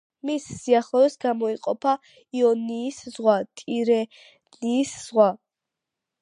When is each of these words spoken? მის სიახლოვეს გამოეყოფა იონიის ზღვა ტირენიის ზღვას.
მის 0.27 0.45
სიახლოვეს 0.61 1.17
გამოეყოფა 1.25 1.93
იონიის 2.39 2.97
ზღვა 3.17 3.37
ტირენიის 3.61 4.97
ზღვას. 5.05 5.39